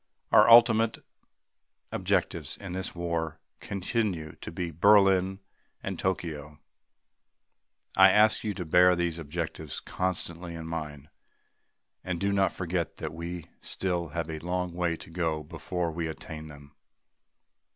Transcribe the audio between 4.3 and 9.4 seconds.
to be Berlin and Tokyo. I ask you to bear these